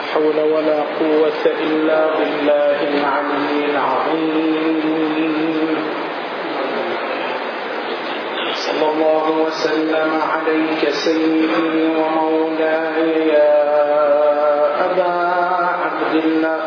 [0.00, 4.90] حول ولا قوة إلا بالله العلي العظيم.
[8.54, 13.56] صلى الله وسلم عليك سيدي ومولاي يا
[14.84, 15.14] أبا
[15.84, 16.60] عبد الله.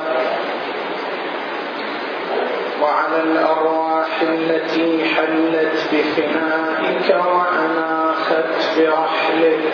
[2.82, 9.66] وعلى الأرواح التي حلت بفنائك وأناخت برحلك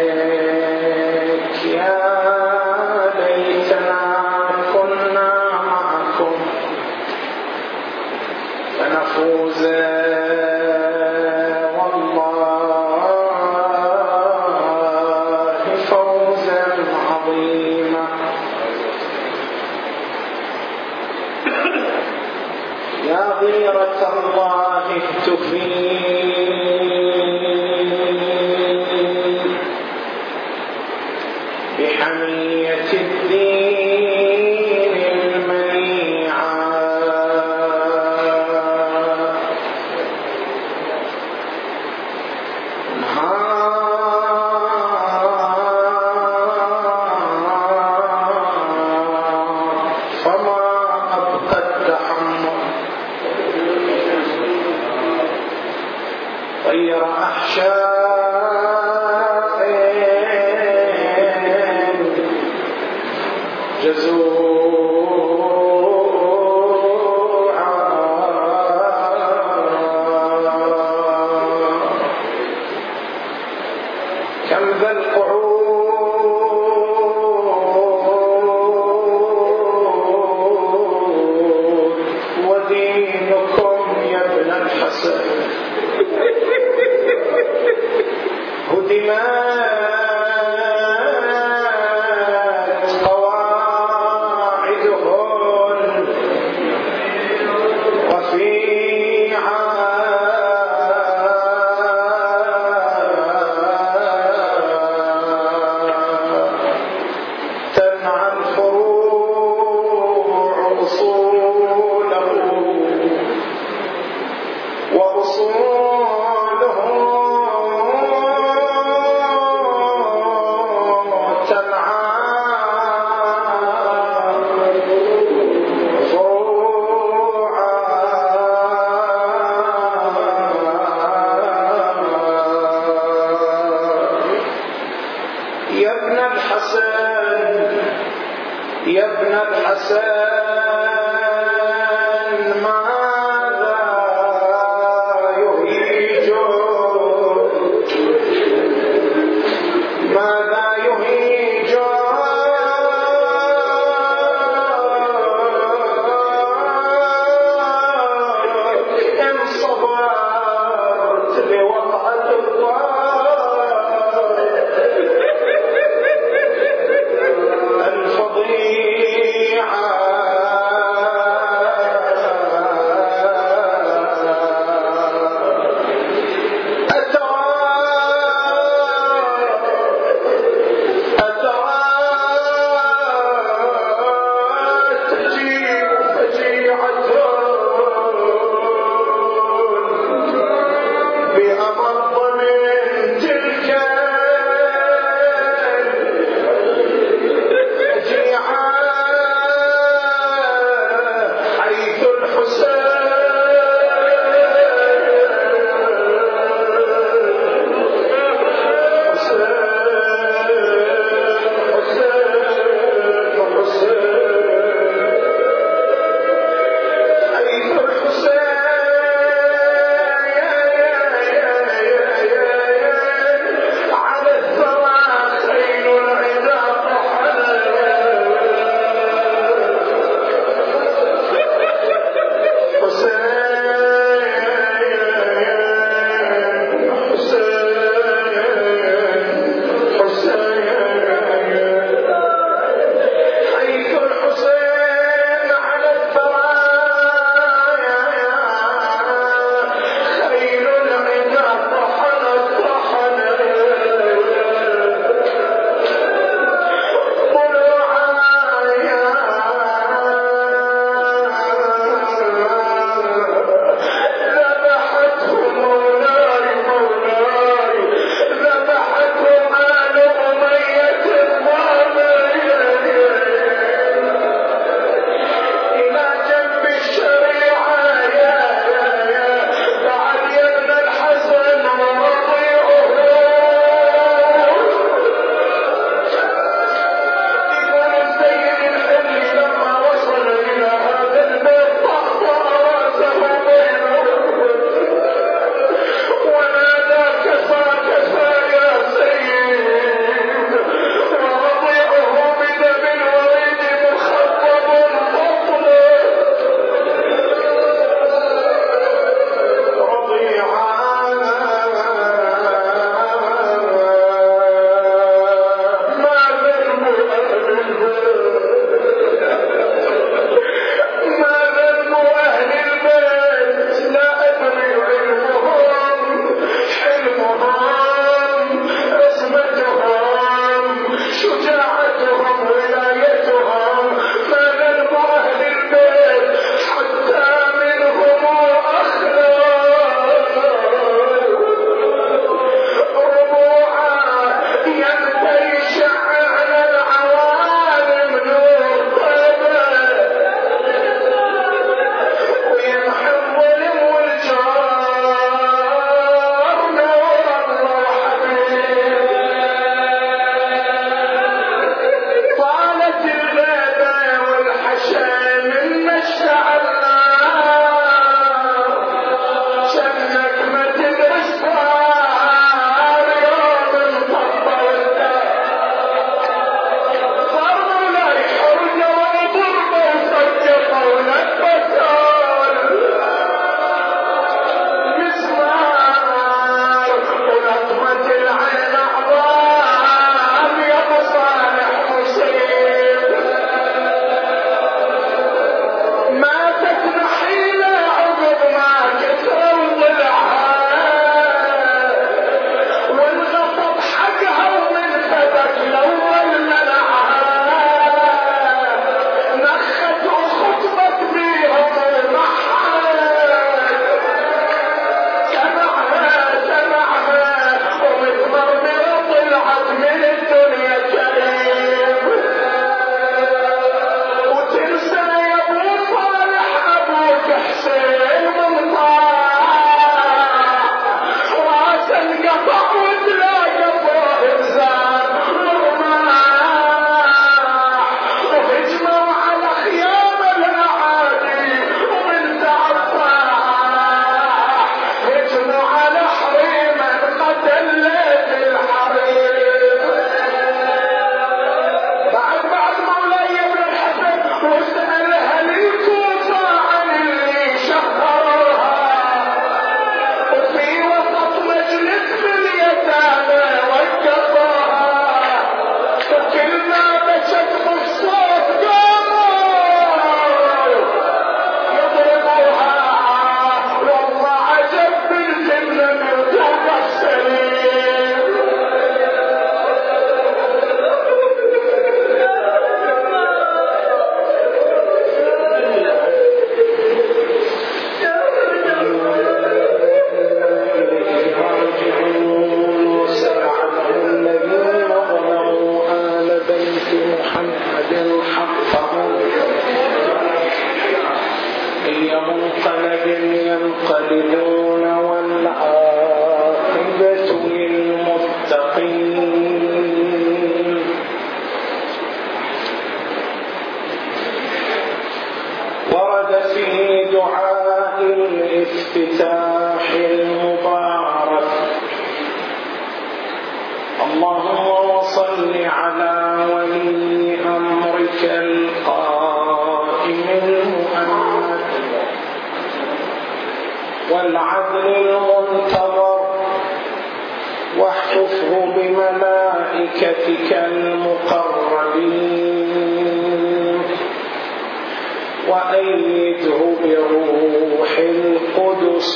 [162.36, 162.85] بوقعة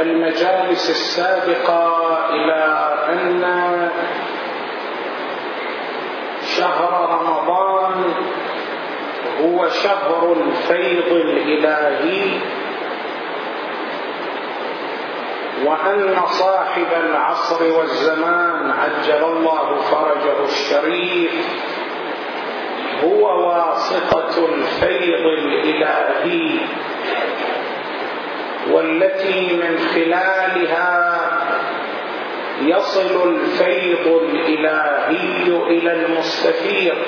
[0.00, 2.64] المجالس السابقة إلى
[3.08, 3.90] أن
[6.56, 8.04] شهر رمضان
[9.42, 12.40] هو شهر الفيض الإلهي
[15.66, 21.32] وأن صاحب العصر والزمان عجل الله فرجه الشريف
[23.04, 26.58] هو واسطة الفيض الإلهي.
[28.70, 31.18] والتي من خلالها
[32.60, 36.98] يصل الفيض الإلهي إلى المستفيض.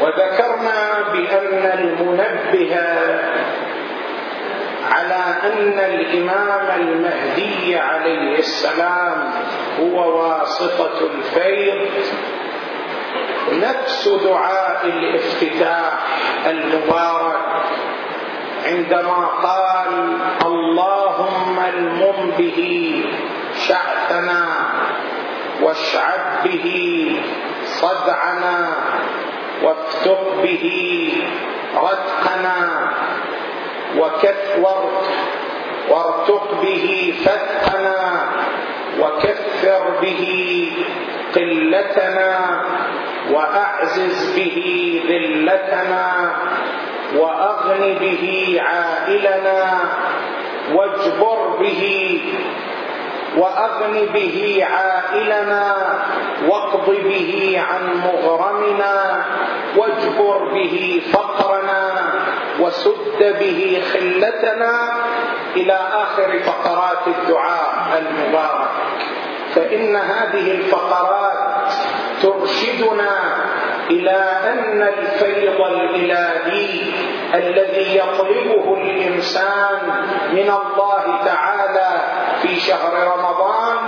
[0.00, 2.76] وذكرنا بأن المنبه
[4.92, 9.30] على أن الإمام المهدي عليه السلام
[9.80, 11.88] هو واسطة الفيض
[13.52, 15.92] نفس دعاء الافتتاح
[16.46, 17.40] المبارك.
[18.66, 19.88] عندما قال
[20.46, 22.58] اللهم المم به
[23.58, 24.44] شعثنا
[25.62, 26.66] واشعب به
[27.64, 28.68] صدعنا
[29.62, 30.64] وافتق به
[31.76, 32.58] ردقنا
[33.98, 34.58] وكثر
[35.90, 38.28] وارتق به فتحنا
[39.00, 40.22] وكثر به
[41.34, 42.60] قلتنا
[43.30, 44.56] وأعزز به
[45.08, 46.32] ذلتنا
[47.16, 48.24] وأغن به
[48.62, 49.78] عائلنا
[50.74, 51.82] واجبر به
[53.36, 55.76] وأغن به عائلنا
[56.48, 59.24] واقض به عن مغرمنا
[59.76, 61.92] واجبر به فقرنا
[62.60, 64.72] وسد به خلتنا
[65.56, 68.70] إلى آخر فقرات الدعاء المبارك.
[69.54, 71.72] فإن هذه الفقرات
[72.22, 73.10] ترشدنا
[73.90, 76.82] إلى أن الفيض الإلهي
[77.34, 81.90] الذي يطلبه الإنسان من الله تعالى
[82.42, 83.78] في شهر رمضان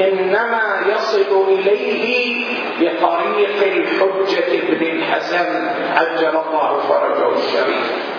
[0.00, 2.46] إنما يصل إليه
[2.80, 8.12] بطريق الحجة ابن الحسن عجل الله فرجه الشريف.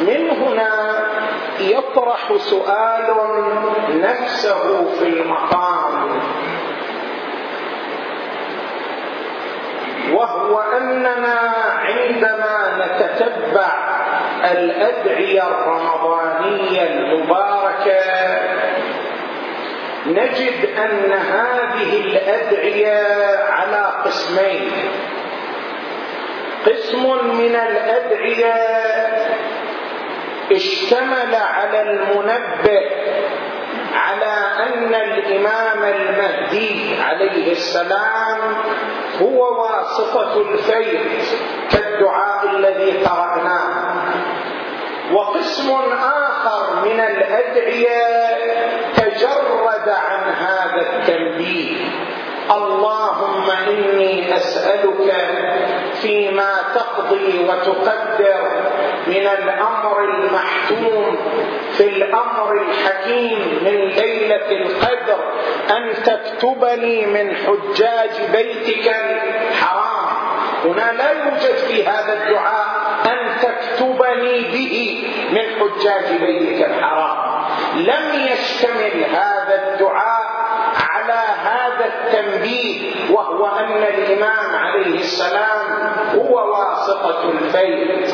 [0.00, 1.02] من هنا
[1.60, 3.06] يطرح سؤال
[3.90, 6.20] نفسه في المقام.
[10.10, 11.52] وهو أننا
[11.84, 13.72] عندما نتتبع
[14.52, 18.02] الأدعية الرمضانية المباركة
[20.06, 23.02] نجد أن هذه الأدعية
[23.50, 24.70] على قسمين.
[26.66, 28.54] قسم من الأدعية
[30.52, 32.80] اشتمل على المنبه
[34.12, 38.38] على أن الإمام المهدي عليه السلام
[39.22, 41.00] هو واسطة الفيض
[41.70, 44.04] كالدعاء الذي قرأناه.
[45.12, 45.70] وقسم
[46.02, 48.02] آخر من الأدعية
[48.96, 51.76] تجرد عن هذا التنبيه.
[52.50, 55.14] اللهم إني أسألك
[56.02, 58.61] فيما تقضي وتقدر
[59.06, 61.16] من الأمر المحتوم
[61.76, 65.18] في الأمر الحكيم من ليلة القدر
[65.76, 69.92] أن تكتبني من حجاج بيتك الحرام.
[70.64, 72.66] هنا لا يوجد في هذا الدعاء
[73.06, 77.32] أن تكتبني به من حجاج بيتك الحرام.
[77.76, 80.32] لم يشتمل هذا الدعاء
[80.90, 88.08] على هذا التنبيه وهو أن الإمام عليه السلام هو واسطة الفيض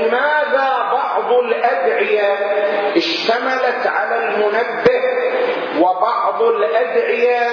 [0.00, 2.34] فلماذا بعض الأدعية
[2.96, 5.00] اشتملت على المنبه
[5.80, 7.50] وبعض الأدعية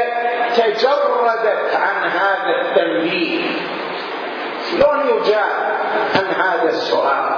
[0.56, 3.42] تجردت عن هذا التنبيه؟
[4.72, 5.78] شلون يجاب
[6.16, 7.36] عن هذا السؤال؟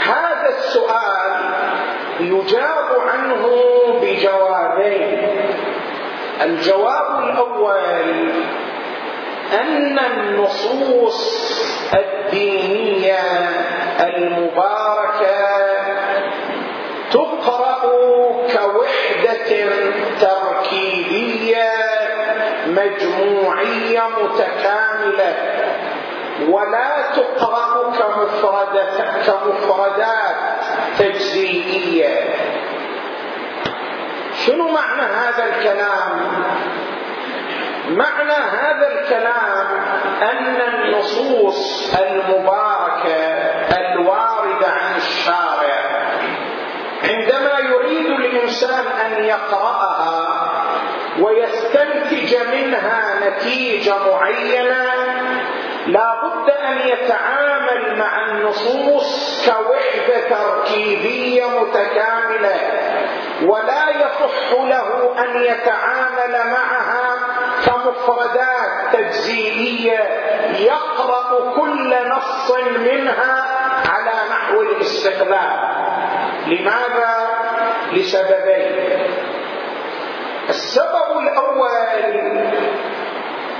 [0.00, 1.52] هذا السؤال
[2.20, 3.46] يجاب عنه
[4.02, 5.28] بجوابين.
[6.42, 8.30] الجواب الأول
[9.52, 11.50] أن النصوص
[11.94, 13.18] الدينية
[14.00, 15.50] المباركة
[17.10, 17.80] تقرأ
[18.52, 19.68] كوحدة
[20.20, 21.72] تركيبية
[22.66, 25.34] مجموعية متكاملة
[26.48, 30.36] ولا تقرأ كمفردات كمفردات
[30.98, 32.24] تجزئيه
[34.46, 36.44] شنو معنى هذا الكلام؟
[37.90, 39.66] معنى هذا الكلام
[40.22, 43.16] أن النصوص المباركة
[43.78, 45.80] الواردة عن الشارع.
[47.04, 50.50] عندما يريد الإنسان أن يقرأها
[51.20, 54.84] ويستنتج منها نتيجة معينة
[55.86, 62.54] لا بد أن يتعامل مع النصوص كوحدة تركيبية متكاملة
[63.46, 67.16] ولا يصح له أن يتعامل معها
[67.66, 69.98] كمفردات تجزئيه
[70.58, 73.44] يقرأ كل نص منها
[73.90, 75.58] على نحو الاستقلال
[76.46, 77.28] لماذا؟
[77.92, 79.00] لسببين.
[80.48, 81.70] السبب الأول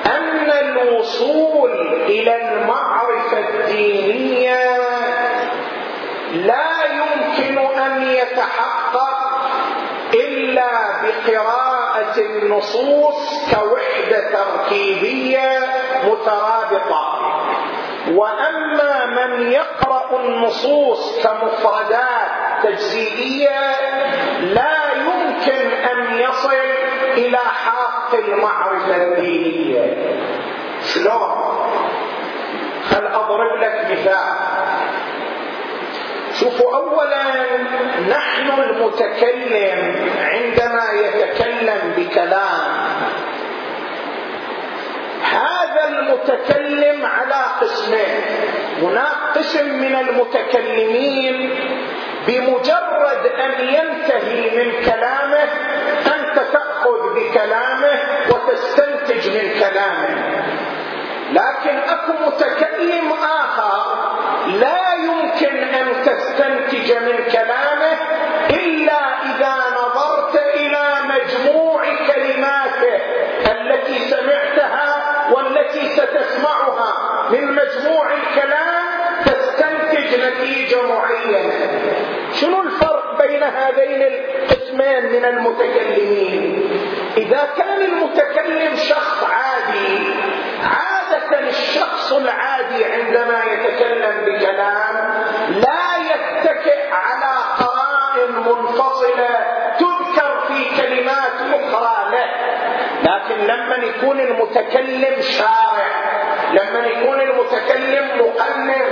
[0.07, 1.71] أن الوصول
[2.07, 4.79] إلى المعرفة الدينية
[6.33, 9.19] لا يمكن أن يتحقق
[10.15, 10.71] إلا
[11.03, 11.70] بقراءة
[12.19, 15.59] النصوص كوحدة تركيبية
[16.05, 17.21] مترابطة.
[18.13, 22.31] وأما من يقرأ النصوص كمفردات
[22.63, 23.71] تجزئيه
[24.41, 26.55] لا يمكن أن يصل
[27.13, 29.97] إلى حق المعرفة الدينية.
[30.95, 31.31] شلون؟
[32.91, 34.35] خل أضرب لك مثال؟
[36.41, 37.23] شوفوا اولا
[38.09, 41.20] نحن المتكلم عندما يتكلم
[42.11, 42.91] بكلام
[45.23, 48.23] هذا المتكلم على قسمين.
[48.83, 51.51] هناك قسم من المتكلمين
[52.27, 55.49] بمجرد أن ينتهي من كلامه
[56.07, 57.93] انت تاخذ بكلامه
[58.31, 60.43] وتستنتج من كلامه.
[61.33, 64.11] لكن أكو متكلم آخر
[64.47, 67.99] لا يمكن أن تستنتج من كلامه
[77.31, 81.53] من مجموع الكلام تستنتج نتيجة معينة.
[82.33, 86.71] شنو الفرق بين هذين القسمين من المتكلمين؟
[87.17, 89.99] إذا كان المتكلم شخص عادي
[90.63, 99.29] عادة الشخص العادي عندما يتكلم بكلام لا يتكئ على قرائن منفصلة
[99.79, 102.31] تذكر في كلمات أخرى له.
[103.03, 106.20] لكن لما يكون المتكلم شارع
[106.53, 108.83] لما يكون المتكلم مقنن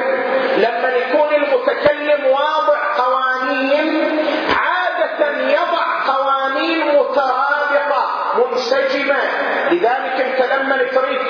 [0.56, 4.18] لما يكون المتكلم واضع قوانين
[4.58, 9.16] عادة يضع قوانين مترابطة منسجمة.
[9.70, 11.27] لذلك انت لما تريد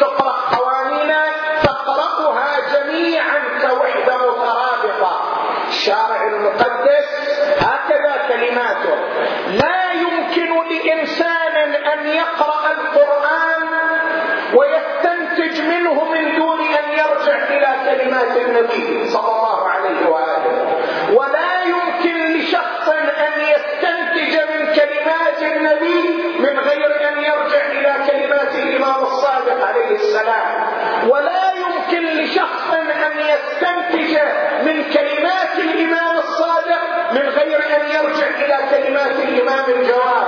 [18.59, 20.77] النبي صلى الله عليه وآله.
[21.15, 22.89] ولا يمكن لشخص
[23.27, 26.03] أن يستنتج من كلمات النبي
[26.39, 30.67] من غير أن يرجع إلى كلمات الإمام الصادق عليه السلام.
[31.09, 32.73] ولا يمكن لشخص
[33.07, 34.19] أن يستنتج
[34.63, 40.27] من كلمات الإمام الصادق من غير أن يرجع إلى كلمات الإمام الجواد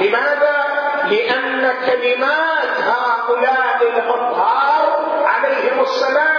[0.00, 0.60] لماذا؟
[1.10, 6.29] لأن كلمات هؤلاء الأطهار عليهم السلام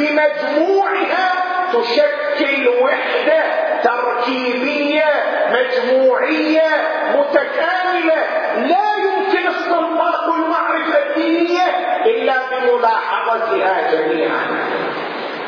[0.00, 1.32] بمجموعها
[1.72, 3.42] تشكل وحدة
[3.82, 5.04] تركيبية
[5.52, 6.68] مجموعية
[7.14, 8.20] متكاملة.
[8.56, 11.66] لا يمكن استنطاق المعرفة الدينية
[12.06, 14.46] إلا بملاحظتها جميعا.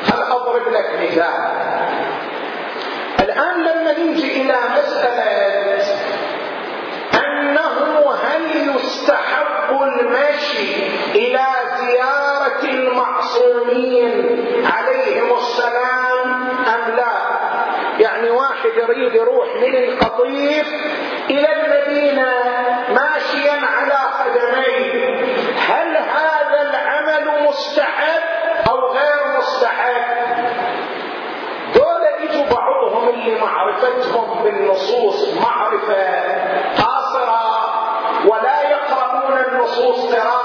[0.04, 1.52] هل أضرب لك مثال؟
[3.20, 5.82] الآن لما نيجي إلى مسألة
[7.14, 11.46] أنه هل يستحب المشي إلى
[11.80, 12.21] زيارة
[12.64, 14.36] المعصومين
[14.66, 16.32] عليهم السلام
[16.74, 17.12] أم لا؟
[17.98, 20.66] يعني واحد يريد يروح من القطيف
[21.30, 22.32] إلى المدينة
[22.88, 25.24] ماشيا على قدميه
[25.68, 28.22] هل هذا العمل مستحب
[28.70, 30.04] أو غير مستحب؟
[31.74, 36.22] دول يجوا بعضهم اللي معرفتهم بالنصوص معرفة
[36.82, 37.42] قاصرة
[38.26, 40.41] ولا يقرؤون يقول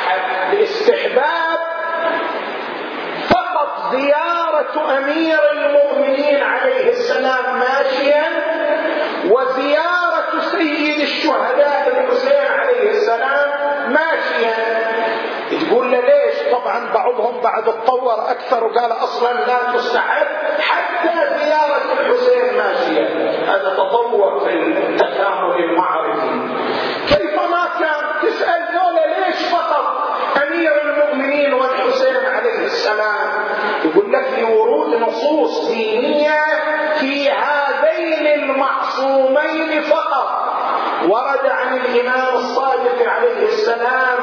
[0.00, 1.58] ما مستحب الاستحباب
[3.30, 8.22] فقط زيارة أمير المؤمنين عليه السلام ماشيا
[9.30, 13.48] وزيارة سيد الشهداء الحسين عليه السلام
[13.92, 14.80] ماشيا.
[15.50, 20.26] تقول له ليش؟ طبعا بعضهم بعد اتطور أكثر وقال أصلا لا تستحب
[20.60, 26.48] حتى زيارة الحسين ماشية هذا تطور في التكامل المعرفي
[27.08, 30.10] كيفما كان تسأل ذولا ليش فقط
[30.42, 32.16] امير المؤمنين والحسين
[32.90, 33.44] السلام
[33.84, 36.44] يقول لك لورود نصوص دينية
[37.00, 40.40] في هذين المعصومين فقط.
[41.08, 44.18] ورد عن الإمام الصادق عليه السلام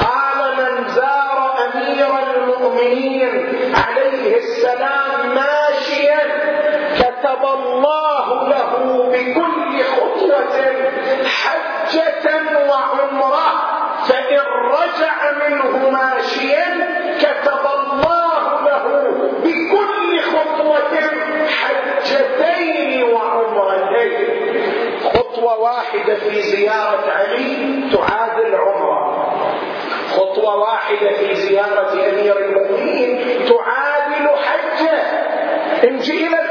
[0.00, 6.20] قال من زار أمير المؤمنين عليه السلام ماشيا
[6.98, 10.62] كتب الله له بكل خطوة
[11.24, 13.70] حجة وعمرة
[14.08, 14.38] فإن
[14.70, 16.88] رجع منه ماشيا
[17.20, 17.69] كتب
[25.50, 29.34] خطوة واحدة في زيارة علي تعادل عمرة
[30.10, 35.02] خطوة واحدة في زيارة أمير المؤمنين تعادل حجة.
[35.88, 36.49] انجي إلى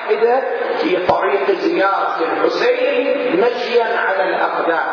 [0.00, 0.42] واحدة
[0.78, 4.86] في طريق زيارة الحسين مشيا على الأقدام.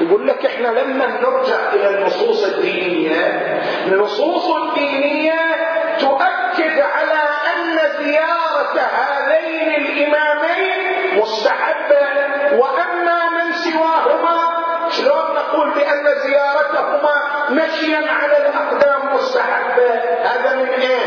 [0.00, 3.20] يقول لك إحنا لما نرجع إلى النصوص الدينية
[3.86, 5.40] النصوص الدينية
[6.00, 7.22] تؤكد على
[7.54, 12.06] أن زيارة هذين الإمامين مستحبة
[12.58, 14.38] وأما من سواهما
[14.90, 17.14] شلون نقول بأن زيارتهما
[17.50, 21.06] مشيا على الأقدام مستحبة؟ هذا من إيه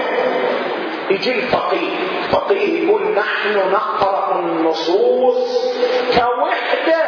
[1.09, 5.75] يجي الفقيه الفقيه يقول نحن نقرأ النصوص
[6.17, 7.03] كوحدة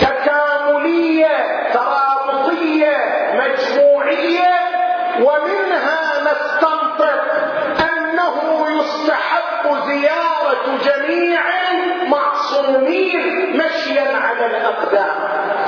[0.00, 1.28] تكاملية
[1.74, 2.96] ترابطية
[3.34, 4.54] مجموعية
[5.20, 7.22] ومنها نستنطق
[7.92, 11.40] أنه يستحب زيارة جميع
[12.08, 15.14] معصومين مشيا على الأقدام.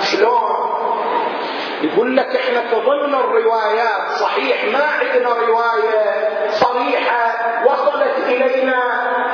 [0.00, 0.56] شلون؟
[1.82, 6.28] يقول لك إحنا في ضمن الروايات صحيح ما عندنا رواية
[6.60, 7.34] صريحة
[7.66, 8.82] وصلت إلينا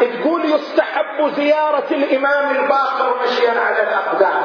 [0.00, 4.42] تقول يستحب زيارة الإمام الباقر مشيا على الأقدام.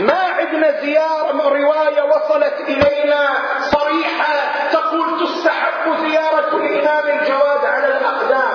[0.00, 3.28] ما عندنا زياره رواية وصلت إلينا
[3.60, 4.34] صريحة
[4.72, 8.52] تقول تستحب زيارة الإمام الجواد على الأقدام.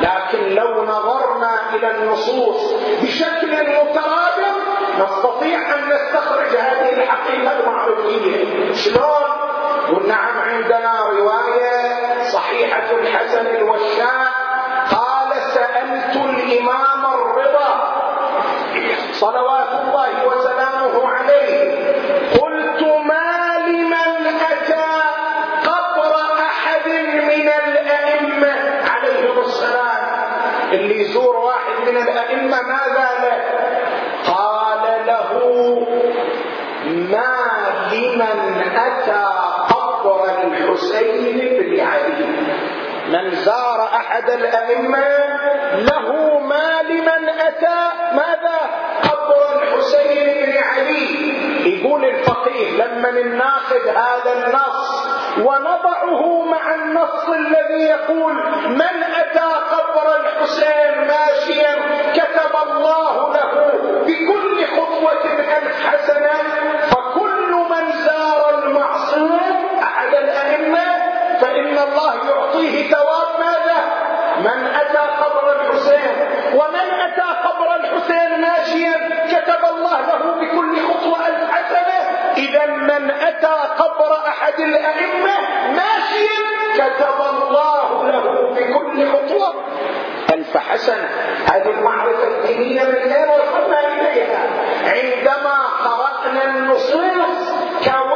[0.00, 4.56] لكن لو نظرنا إلى النصوص بشكل مترابط
[4.98, 9.22] نستطيع أن نستخرج هذه الحقيقة المعرفيه شلون؟
[9.88, 11.45] قل نعم عندنا رواية
[44.26, 45.06] زار احد الائمه
[45.76, 47.78] له ما لمن أتى.
[48.12, 48.58] ماذا؟
[49.02, 51.36] قبر الحسين بن علي.
[51.66, 55.06] يقول الفقيه لما ناخذ هذا النص
[55.38, 58.34] ونضعه مع النص الذي يقول
[58.68, 61.74] من أتى قبر الحسين ماشيا
[62.14, 63.72] كتب الله له
[64.06, 65.24] بكل خطوة
[65.58, 66.42] ألف حسنة
[66.90, 69.40] فكل من زار المعصوم
[69.82, 70.86] أحد الأئمة
[71.40, 73.85] فإن الله يعطيه ثواب ماذا؟
[74.46, 76.14] من أتى قبر الحسين
[76.54, 78.96] ومن أتى قبر الحسين ماشيا
[79.28, 81.98] كتب الله له بكل خطوة الف حسنه
[82.36, 85.34] اذا من أتى قبر أحد الأئمة
[85.70, 89.54] ماشيا كتب الله له بكل خطوة
[90.32, 91.08] ألف حسنة.
[91.52, 94.46] هذه المعرفه الدينية من اين وصلنا إليها.
[94.86, 97.50] عندما قرأنا النصوص
[97.84, 98.15] كوحده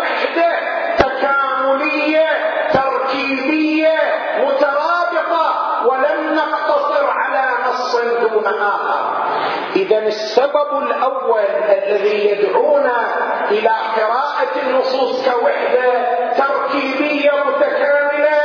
[9.91, 12.99] إذا السبب الأول الذي يدعونا
[13.51, 15.93] إلى قراءة النصوص كوحدة
[16.39, 18.41] تركيبية متكاملة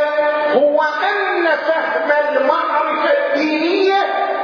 [0.54, 4.00] هو أن فهم المعرفة الدينية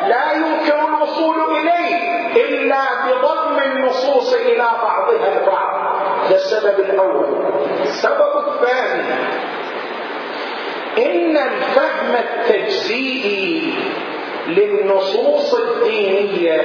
[0.08, 6.02] لا يمكن الوصول إليه إلا بضم النصوص إلى بعضها البعض.
[6.26, 7.46] هذا السبب الأول.
[7.82, 9.14] السبب الثاني
[10.98, 13.74] إن الفهم التجزيئي
[14.58, 16.62] للنصوص الدينية.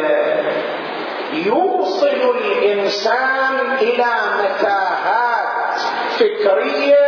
[1.33, 4.07] يوصل الإنسان إلى
[4.39, 5.81] متاهات
[6.19, 7.07] فكرية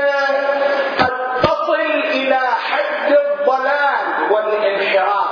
[0.99, 1.81] قد تصل
[2.14, 5.29] إلى حد الضلال والانحراف.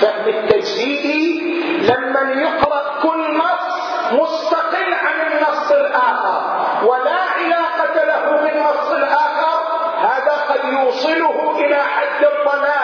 [0.00, 1.50] فهم التجزيئي
[1.82, 3.70] لما يقرأ كل نص
[4.12, 6.40] مستقل عن النص الآخر
[6.86, 9.56] ولا علاقة له بالنص الآخر
[9.98, 12.79] هذا قد يوصله إلى حد الضلال.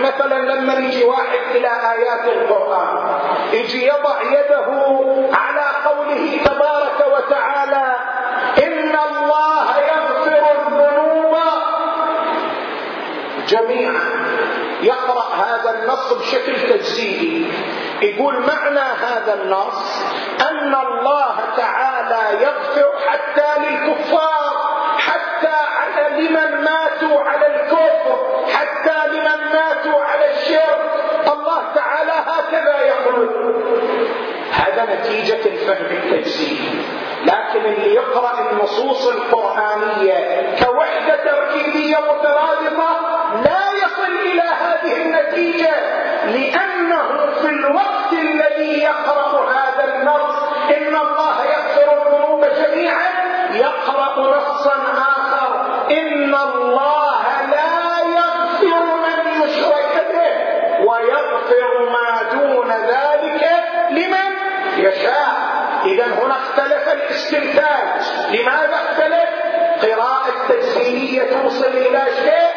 [0.00, 3.18] مثلا لما يجي واحد إلى آيات القرآن
[3.52, 4.66] يجي يضع يده
[5.32, 7.96] على قوله تبارك وتعالى
[8.64, 11.36] إن الله يغفر الذنوب
[13.48, 14.00] جميعا.
[14.82, 17.52] يقرأ هذا النص بشكل تجزئي
[18.02, 20.02] يقول معنى هذا النص
[20.50, 24.52] أن الله تعالى يغفر حتى للكفار
[24.98, 27.69] حتى على لمن ماتوا على الكفر.
[35.10, 36.58] نتيجة الفهم التجزئي
[37.24, 42.90] لكن اللي يقرأ النصوص القرآنية كوحدة تركيبية مترابطة
[43.44, 45.70] لا يصل إلى هذه النتيجة
[46.24, 50.36] لأنه في الوقت الذي يقرأ هذا النص
[50.76, 53.10] إن الله يغفر الذنوب جميعا
[53.54, 55.66] يقرأ نصا آخر.
[55.90, 56.89] إن الله
[64.88, 65.50] يشاء
[65.84, 69.28] إذا هنا اختلف الاستنتاج لماذا اختلف؟
[69.82, 72.49] قراءة تجزئية توصل إلى شيء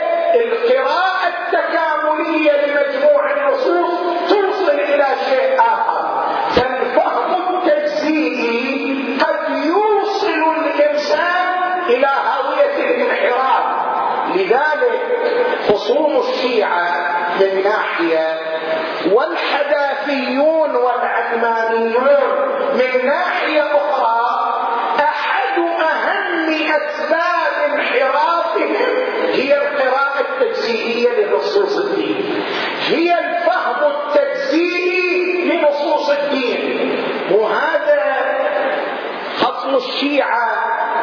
[39.94, 40.50] الشيعة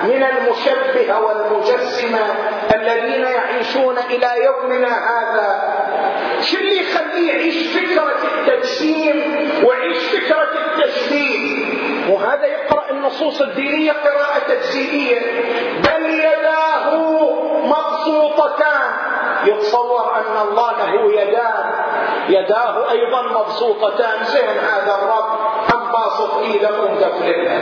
[0.04, 2.18] من المشبهة والمجسمة
[2.74, 5.62] الذين يعيشون إلى يومنا هذا.
[6.40, 9.16] شو اللي يخليه يعيش فكرة التجسيم
[9.64, 11.64] ويعيش فكرة التشبيه؟
[12.08, 15.20] وهذا يقرأ النصوص الدينية قراءة تجزئية
[15.84, 16.96] بل يداه
[17.64, 18.90] مبسوطتان.
[19.44, 21.70] يتصور أن الله له يدان
[22.28, 24.24] يداه أيضا مبسوطتان.
[24.24, 25.40] زين هذا الرب.
[25.74, 27.60] أم باسط إيده ومدفلها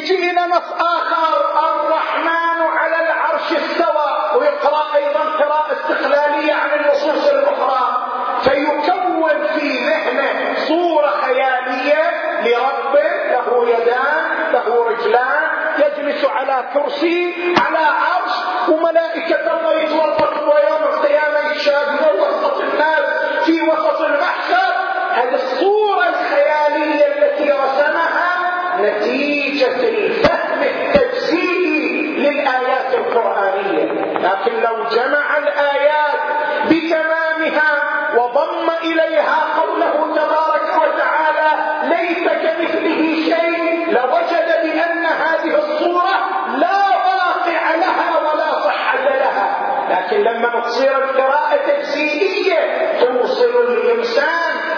[0.00, 1.34] يجي إلى نص آخر
[1.70, 4.10] الرحمن على العرش استوى.
[4.40, 8.06] ويقرأ أيضا قراءة استقلالية عن النصوص الأخرى.
[8.44, 12.02] فيكون في ذهنه صورة خيالية
[12.44, 12.94] لرب
[13.30, 15.42] له يدان له رجلان
[15.78, 18.32] يجلس على كرسي على عرش
[18.68, 20.42] وملائكة الله يتوقف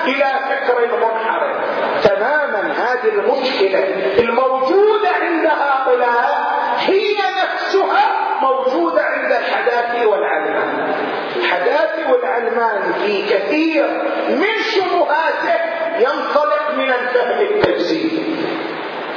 [0.05, 1.57] إلى فكر منحرف
[2.05, 3.79] تماما هذه المشكلة
[4.19, 8.05] الموجودة عند هؤلاء هي نفسها
[8.41, 10.95] موجودة عند الحداثي والعلمان.
[11.37, 13.87] الحداثي والعلمان في كثير
[14.29, 15.61] من شبهاته
[15.99, 18.37] ينطلق من الفهم التجزئي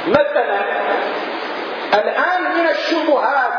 [0.06, 0.60] مثلا
[1.94, 3.52] الآن من الشبهات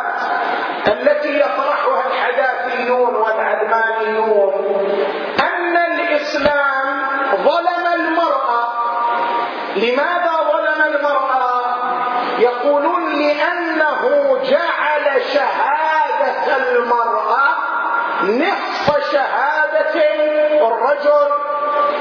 [0.87, 4.53] التي يطرحها الحداثيون والعلمانيون
[9.77, 11.77] لماذا ظلم المرأة؟
[12.39, 14.01] يقولون لأنه
[14.43, 17.47] جعل شهادة المرأة
[18.23, 19.95] نصف شهادة
[20.67, 21.31] الرجل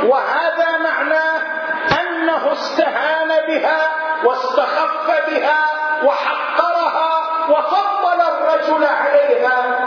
[0.04, 1.40] وهذا معناه
[2.00, 3.90] أنه استهان بها
[4.24, 5.64] واستخف بها
[6.04, 9.86] وحقرها وفضل الرجل عليها.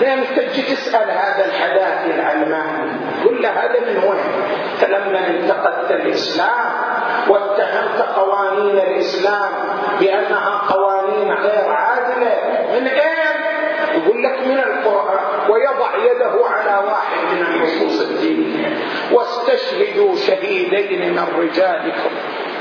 [0.00, 2.98] زين تجي تسأل هذا الحداثي العلماني
[3.40, 6.87] له هذا من وين؟ فلما انتقدت الإسلام
[7.28, 9.50] واتهمت قوانين الإسلام
[10.00, 12.34] بأنها قوانين غير عادلة.
[12.72, 13.18] من أين
[13.94, 18.76] يقول لك من القرآن ويضع يده على واحد من النصوص الدينية
[19.12, 22.10] واستشهدوا شهيدين من رجالكم.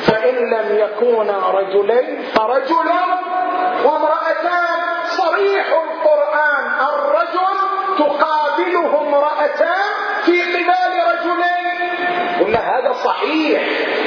[0.02, 2.90] فإن لم يكونا رجلين فرجل
[3.86, 4.78] وامرأتان.
[5.08, 7.58] صريح القرآن الرجل
[7.98, 11.80] تقابله امرأتان في قبال رجلين.
[12.40, 13.62] قلنا هذا صحيح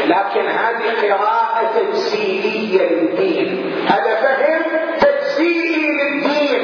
[0.06, 3.48] لكن هذه قراءة تجزئية للدين.
[3.88, 4.62] هذا فهم
[5.00, 6.62] تجزئي للدين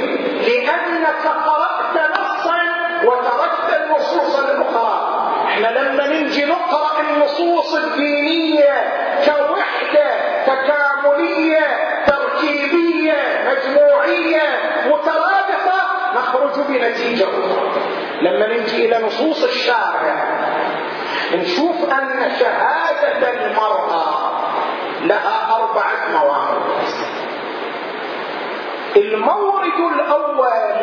[0.49, 2.61] لأنك قرأت نصا
[3.05, 4.95] وتركت النصوص الأخرى.
[5.47, 8.75] إحنا لما نجي نقرأ النصوص الدينية
[9.27, 10.09] كوحدة
[10.47, 11.67] تكاملية
[12.07, 13.17] تركيبية
[13.49, 14.47] مجموعية
[14.87, 15.79] مترادفة
[16.17, 17.71] نخرج بنتيجة أخرى.
[18.21, 20.39] لما نجي إلى نصوص الشارع
[21.35, 24.31] نشوف أن شهادة المرأة
[25.03, 26.63] لها أربعة موارد
[28.97, 30.77] المورد الأول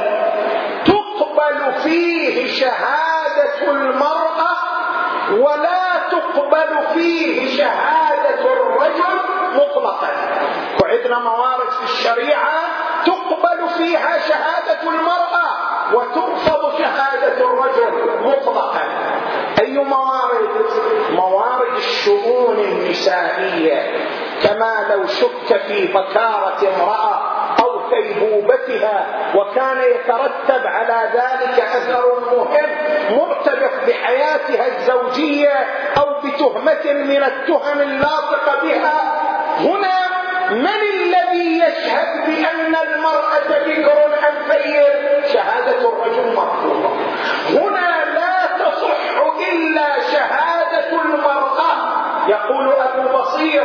[0.85, 4.53] تقبل فيه شهادة المرأة
[5.31, 9.19] ولا تقبل فيه شهادة الرجل
[9.55, 10.09] مطلقا.
[10.81, 12.61] وعندنا موارد في الشريعة
[13.05, 15.62] تقبل فيها شهادة المرأة.
[15.93, 18.81] وترفض شهادة الرجل مطلقا.
[19.61, 20.49] أي موارد؟
[21.11, 23.91] موارد الشؤون النسائية.
[24.43, 27.21] كما لو شك في بكارة امرأة
[27.63, 32.69] أو كيبوبتها وكان يترتب على ذلك أثر مهم
[33.17, 35.65] مرتبط بحياتها الزوجية
[35.97, 39.01] أو بتهمة من التهم اللاصقة بها.
[39.59, 39.99] هنا
[40.51, 40.92] من
[41.73, 46.89] يشهد بأن المرأة بكر أم ثيب شهادة الرجل مرفوضة
[47.49, 51.93] هنا لا تصح إلا شهادة المرأة.
[52.27, 53.63] يقول أبو بصير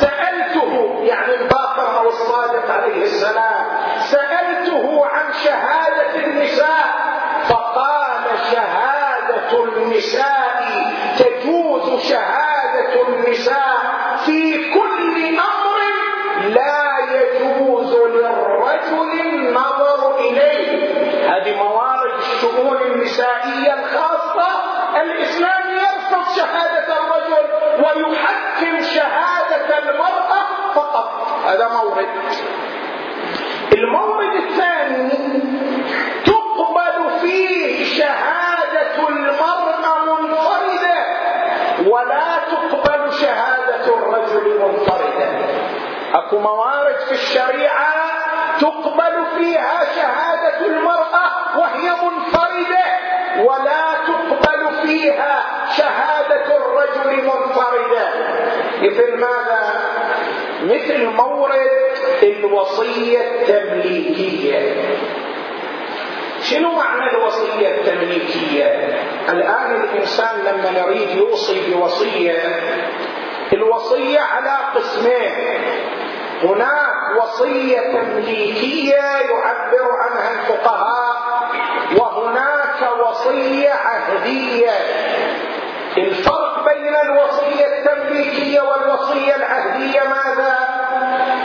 [0.00, 3.64] سألته يعني الباقر أو الصادق عليه السلام
[4.10, 6.86] سألته عن شهادة النساء
[7.48, 10.45] فقال شهادة النساء
[31.46, 32.08] هذا مورد
[33.72, 35.10] المورد الثاني
[36.24, 41.06] تقبل فيه شهادة المرأة منفردة
[41.86, 45.28] ولا تقبل شهادة الرجل منفردة.
[46.14, 47.94] أكو موارد في الشريعة
[48.60, 52.86] تقبل فيها شهادة المرأة وهي منفردة
[53.44, 55.42] ولا تقبل فيها
[55.76, 58.08] شهادة الرجل منفردة.
[58.82, 59.86] مثل ماذا؟
[60.66, 61.70] مثل مورد
[62.22, 64.74] الوصية التمليكية.
[66.42, 68.98] شنو معنى الوصية التمليكية؟
[69.28, 72.42] الآن الإنسان لما يريد يوصي بوصية
[73.52, 75.32] الوصية على قسمين.
[76.42, 81.16] هناك وصية تمليكية يعبر عنها الفقهاء
[81.96, 84.70] وهناك وصية عهدية.
[85.96, 86.45] الفرق
[86.86, 90.58] بين الوصية التمليكية والوصية العهدية ماذا؟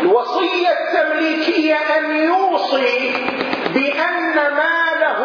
[0.01, 3.13] الوصية التمليكية أن يوصي
[3.73, 5.19] بأن ماله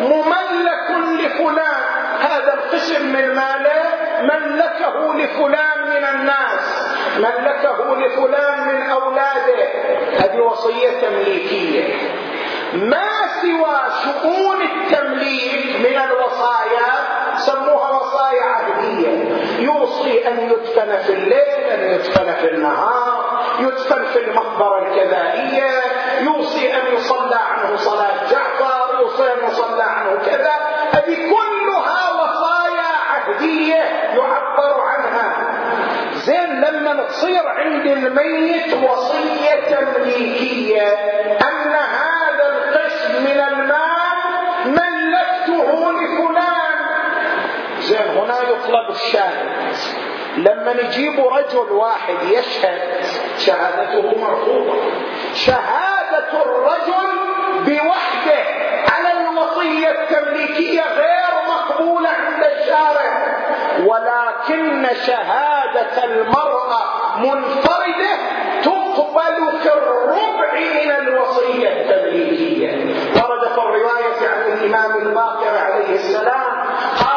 [0.00, 1.82] مملك لفلان.
[2.20, 3.82] هذا القسم من ماله
[4.22, 9.68] ملكه لفلان من الناس ملكه لفلان من أولاده.
[10.18, 11.94] هذه وصية تمليكية.
[12.72, 13.08] ما
[13.42, 19.08] سوى شؤون التمليك من الوصايا؟ سموها وصايا عهدية
[19.58, 25.70] يوصي أن يدفن في الليل أن يدفن في النهار يدفن في المقبرة الكذائية
[26.20, 30.52] يوصي أن يصلى عنه صلاة جعفر يوصي أن يصلى عنه كذا.
[30.92, 33.82] هذه كلها وصايا عهدية
[34.14, 35.46] يعبر عنها.
[36.14, 40.92] زين لما تصير عند الميت وصية تمليكية
[41.42, 44.16] أن هذا القسم من المال
[44.66, 44.95] ملكته
[48.50, 49.74] يطلب الشاهد.
[50.36, 52.80] لما نجيب رجل واحد يشهد
[53.38, 54.74] شهادته مرفوضة.
[55.34, 57.08] شهادة الرجل
[57.66, 58.44] بوحده
[58.92, 63.26] على الوصية التمليكية غير مقبولة عند الشارع.
[64.48, 68.16] لكن شهادة المرأة منفردة
[68.62, 76.52] تقبل في الربع من الوصية التبليغية ورد في الرواية عن الإمام الباقر عليه السلام
[77.00, 77.15] قال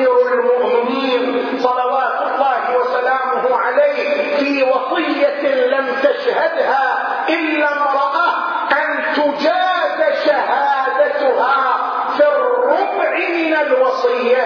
[0.00, 6.98] أمير المؤمنين صلوات الله وسلامه عليه في وصية لم تشهدها
[7.28, 8.34] إلا امرأة
[8.72, 11.76] أن تجاد شهادتها
[12.16, 14.42] في الربع من الوصية.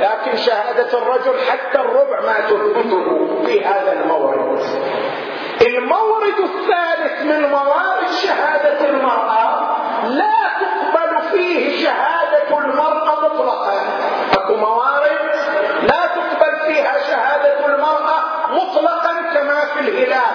[0.00, 4.58] لكن شهادة الرجل حتى الربع ما تثبته في هذا المورد.
[5.66, 9.76] المورد الثالث من موارد شهادة المرأة
[10.08, 13.91] لا تقبل فيه شهادة المرأة مطلقا.
[19.88, 20.34] الهلال.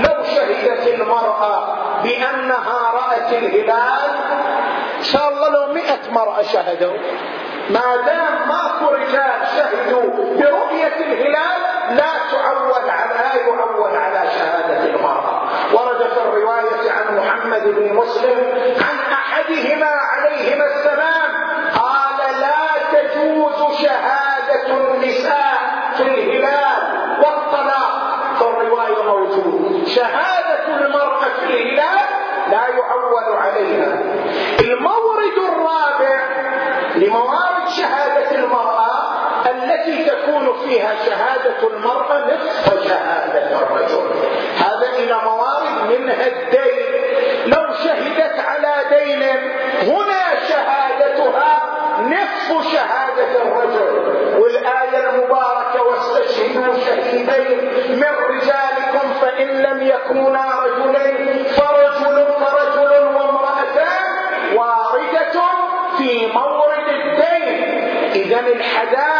[0.00, 4.10] لو شهدت المرأة بأنها رأت الهلال
[4.98, 6.96] إن شاء الله لو مئة مرأة شهدوا.
[7.70, 11.60] ما دام ماكو رجال شهدوا برؤية الهلال
[11.96, 15.42] لا تعول على لا يعول على شهادة المرأة.
[15.72, 18.38] ورد في الرواية عن محمد بن مسلم
[18.80, 21.30] عن أحدهما عليهما السلام
[21.74, 25.54] قال لا تجوز شهادة النساء
[25.96, 26.82] في الهلال
[27.20, 32.06] والطلاق في الرواية موجود شهادة المرأة في الهلال
[32.50, 33.98] لا يعول عليها
[34.60, 36.20] المورد الرابع
[36.96, 38.90] لموارد شهادة المرأة
[39.50, 40.94] التي تكون فيها
[41.60, 44.10] شهادة المرأة نصف شهادة الرجل.
[44.58, 46.84] هذا إلى موارد منها الدين.
[47.46, 49.22] لو شهدت على دين
[49.92, 51.62] هنا شهادتها
[52.00, 54.14] نصف شهادة الرجل.
[54.38, 57.58] والآية المباركة واستشهدوا شهيدين
[58.00, 64.04] من رجالكم فإن لم يكونا رجلين فرجل فرجل وامرأتان
[64.54, 65.40] واردة
[65.98, 67.84] في مورد الدين.
[68.14, 69.13] إذا الحداث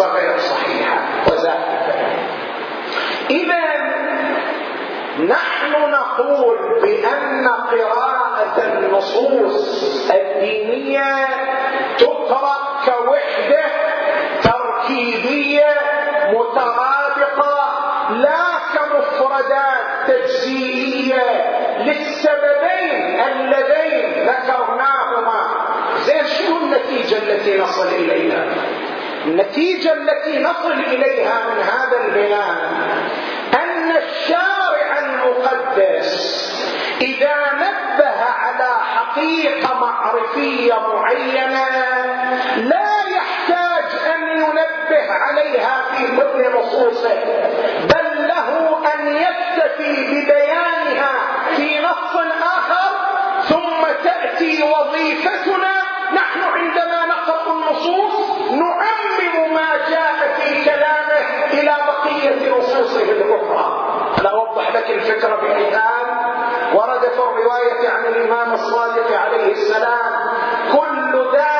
[0.00, 0.98] هذه النسبة غير صحيحة.
[1.26, 1.80] وزادت
[3.30, 3.60] إذا
[5.28, 11.26] نحن نقول بأن قراءة النصوص الدينية
[11.98, 13.64] تقرأ كوحدة
[14.42, 15.74] تركيبية
[16.32, 17.70] مترابطة
[18.10, 18.44] لا
[18.74, 21.24] كمفردات تجزئية
[21.78, 25.40] للسببين اللذين ذكرناهما.
[26.04, 28.44] زين شنو النتيجة التي نصل إليها؟
[29.24, 32.56] النتيجة التي نصل إليها من هذا البناء
[33.54, 36.40] أن الشارع المقدس
[37.00, 41.64] إذا نبه على حقيقة معرفية معينة
[42.56, 47.14] لا يحتاج أن ينبه عليها في كل نصوصه
[47.84, 51.12] بل له أن يكتفي ببيانها
[51.56, 52.90] في نص آخر
[53.48, 55.72] ثم تأتي وظيفتنا
[56.14, 56.89] نحن عندما
[57.70, 61.20] النصوص نعمم ما جاء في كلامه
[61.52, 63.86] إلى بقية نصوصه الأخرى.
[64.20, 66.06] أنا أوضح لك الفكرة بمثال
[66.74, 70.12] ورد في الرواية عن الإمام الصادق عليه السلام
[70.72, 71.59] كل داء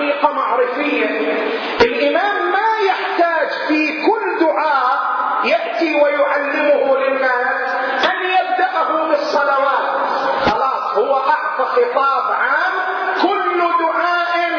[0.00, 1.04] حقيقة معرفية.
[1.80, 5.00] الإمام ما يحتاج في كل دعاء
[5.44, 7.74] يأتي ويعلمه للناس
[8.04, 10.00] أن يبدأه بالصلوات.
[10.44, 12.72] خلاص هو أعطى خطاب عام
[13.22, 14.50] كل دعاء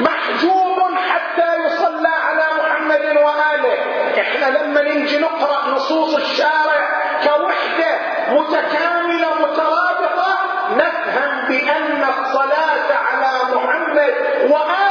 [0.00, 0.78] محجوب
[1.08, 3.78] حتى يصلى على محمد وآله.
[4.20, 6.88] إحنا لما نجي نقرأ نصوص الشارع
[7.24, 7.98] كوحدة
[8.30, 10.38] متكاملة مترابطة
[10.76, 14.14] نفهم بأن الصلاة على محمد
[14.50, 14.87] وآله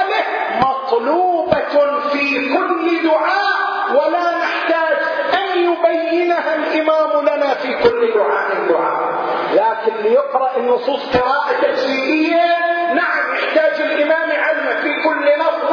[1.02, 3.58] مطلوبة في كل دعاء
[3.92, 4.98] ولا نحتاج
[5.34, 9.18] أن يبينها الإمام لنا في كل دعاء دعاء.
[9.54, 12.58] لكن ليقرأ النصوص قراءة تفسيرية
[12.94, 15.72] نعم يحتاج الإمام علم في كل نص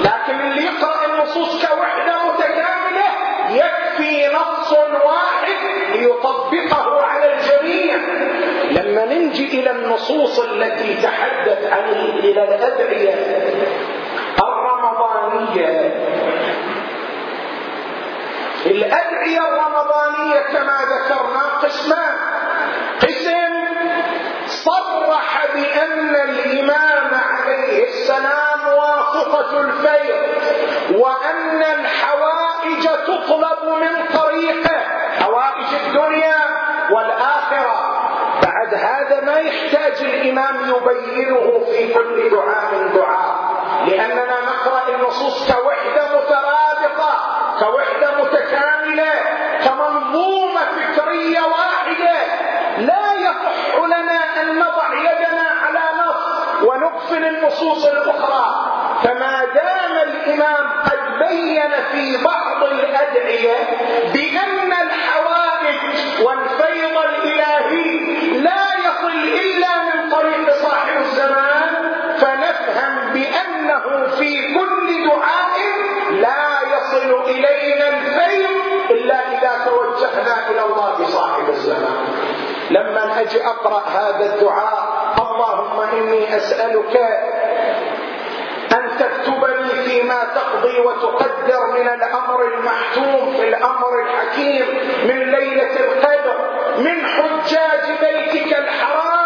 [0.00, 3.08] لكن اللي يقرأ النصوص كوحدة متكاملة
[3.50, 4.72] يكفي نص
[5.04, 5.58] واحد
[5.94, 7.96] يطبقه على الجميع.
[8.70, 11.88] لما ننجي إلى النصوص التي تحدث عن
[12.18, 13.14] إلى الأدعية
[15.60, 16.14] الرمضانية
[18.66, 22.14] الأدعية الرمضانية كما ذكرنا قسمان.
[23.02, 23.54] قسم
[24.46, 30.24] صرح بأن الإمام عليه السلام واسطة الفيض
[30.98, 34.80] وأن الحوائج تطلب من طريقه.
[35.20, 36.36] حوائج الدنيا
[36.90, 37.94] والآخرة.
[38.42, 43.53] بعد هذا ما يحتاج الإمام يبينه في كل دعاء دعاء.
[43.86, 47.12] لأننا نقرأ النصوص كوحدة مترابطة
[47.58, 49.12] كوحدة متكاملة
[49.64, 52.14] كمنظومة فكرية واحدة.
[52.78, 58.70] لا يصح لنا أن نضع يدنا على نص ونغفل النصوص الأخرى.
[59.02, 63.56] فما دام الإمام قد بين في بعض الأدعية
[64.14, 66.96] بأن الحوائج والفيض
[83.24, 84.84] أجي أقرأ هذا الدعاء.
[85.18, 86.96] اللهم إني أسألك
[88.72, 94.66] أن تكتبني فيما تقضي وتقدر من الأمر المحتوم في الأمر الحكيم
[95.04, 96.36] من ليلة القدر
[96.78, 99.23] من حجاج بيتك الحرام.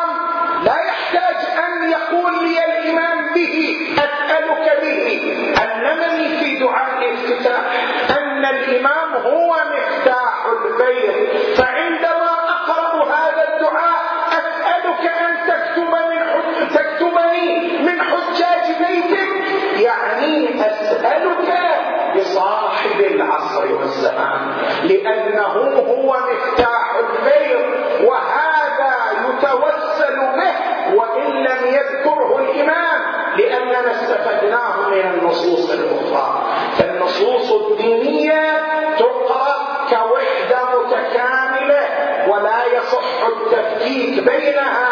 [25.09, 30.55] لأنه هو مفتاح البيت وهذا يتوسل به
[30.97, 33.01] وإن لم يذكره الإمام
[33.37, 36.43] لأننا استفدناه من النصوص الأخرى.
[36.79, 38.63] فالنصوص الدينية
[38.99, 39.57] تقرأ
[39.91, 41.83] كوحدة متكاملة
[42.29, 44.89] ولا يصح التفكيك بينها.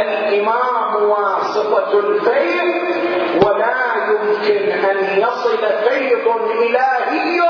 [0.00, 2.96] الإمام واسطة الفيض
[3.44, 3.74] ولا
[4.08, 7.40] يمكن أن يصل فيض إلهي.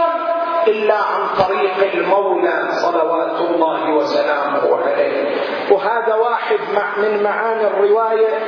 [0.66, 5.36] إلا عن طريق المولى صلوات الله وسلامه عليه
[5.70, 6.58] وهذا واحد
[6.96, 8.38] من معاني الرواية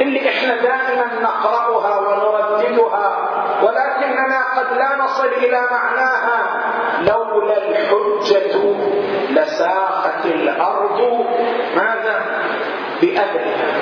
[0.00, 3.28] اللي إحنا دائما نقرأها ونرددها
[3.62, 6.62] ولكننا قد لا نصل إلى معناها
[7.02, 8.74] لولا الحجة
[9.30, 11.00] لساقت الأرض
[11.76, 12.22] ماذا؟
[13.02, 13.74] بأهلها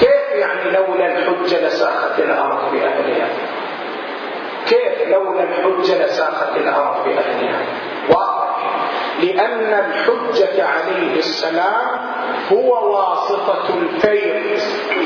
[0.00, 3.28] كيف يعني لولا الحجة لساقت الأرض بأهلها؟
[4.68, 7.60] كيف لولا الحجة لساقت الأرض بأهلها؟
[8.10, 8.48] واضح.
[9.22, 12.14] لأن الحجة عليه السلام
[12.52, 14.58] هو واسطة الفيض.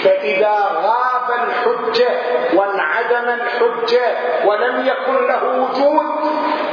[0.04, 2.08] فإذا غاب الحجة
[2.54, 4.06] وانعدم الحجة
[4.44, 6.06] ولم يكن له وجود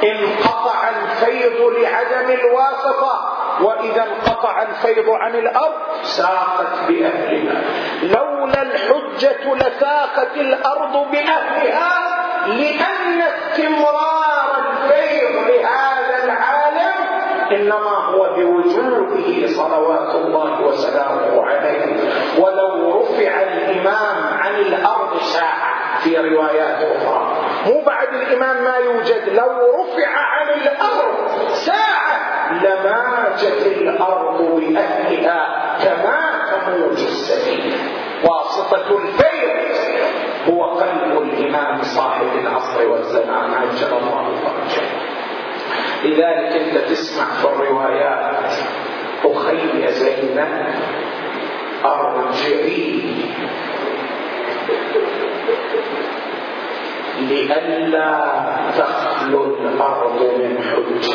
[0.03, 3.35] انقطع الفيض لعدم الواسطة.
[3.61, 7.61] وإذا انقطع الفيض عن الأرض ساقت بأهلها.
[8.03, 16.95] لولا الحجة لساقت الأرض بأهلها لأن استمرار الفيض لهذا العالم
[17.51, 21.95] إنما هو بوجوده صلوات الله وسلامه عليه.
[22.39, 27.35] ولو رفع الإمام عن الأرض ساعة في روايات أخرى.
[27.65, 29.49] مو بعد الإمام ما يوجد لو
[29.81, 36.19] رفع عن الأرض ساعة لماجت الأرض بأهلها كما
[36.65, 37.77] تموج السفينة
[38.23, 39.59] واسطة الفيض
[40.47, 44.87] هو قلب الإمام صاحب العصر والزمان عجل الله فرجه.
[46.03, 48.53] لذلك أنت تسمع في الروايات
[49.25, 50.65] أخي زينب
[51.85, 53.01] أرجعي
[57.19, 58.25] لئلا
[58.77, 61.09] تخلو الأرض من حج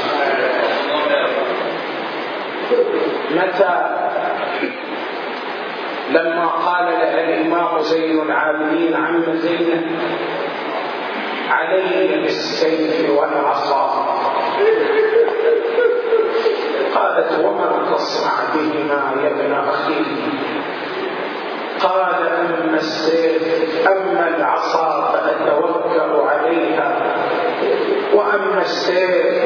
[3.31, 3.75] متى
[6.15, 9.87] لما قال لها الامام زين العابدين عم زينب
[11.51, 14.07] علي بالسيف والعصا.
[16.95, 20.05] قالت وما تصنع بهما يا ابن أخي؟
[21.81, 23.43] قال أما السيف
[23.87, 26.89] أما العصا فأتوكأ عليها
[28.15, 29.45] وأما السيف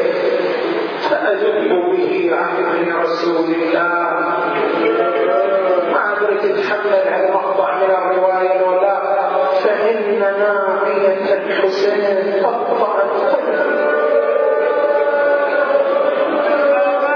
[1.10, 5.17] فأذب به عن رسول الله.
[6.42, 8.98] تتحمل عن مقطع من الرواية ولا.
[9.64, 13.08] فإن ناقية الحسين قطعت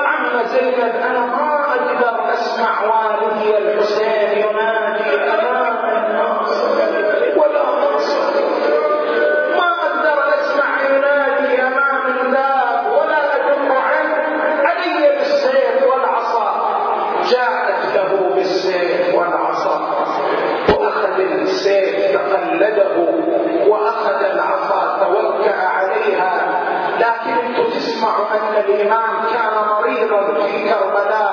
[0.07, 4.82] عم زينب أنا ما أقدر أسمع والدي الحسين ينادي.
[28.53, 31.32] ان الإمام كان مريضا في كربلاء.